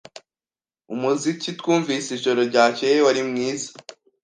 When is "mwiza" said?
3.29-3.69